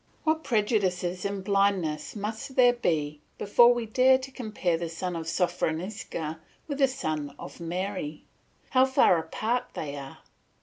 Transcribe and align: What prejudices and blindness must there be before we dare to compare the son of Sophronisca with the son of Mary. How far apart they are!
What 0.23 0.43
prejudices 0.43 1.25
and 1.25 1.43
blindness 1.43 2.15
must 2.15 2.55
there 2.55 2.73
be 2.73 3.21
before 3.37 3.71
we 3.71 3.85
dare 3.85 4.17
to 4.17 4.31
compare 4.31 4.75
the 4.75 4.89
son 4.89 5.15
of 5.15 5.27
Sophronisca 5.27 6.39
with 6.67 6.79
the 6.79 6.87
son 6.87 7.35
of 7.37 7.59
Mary. 7.59 8.23
How 8.71 8.85
far 8.87 9.19
apart 9.19 9.65
they 9.75 9.95
are! 9.95 10.17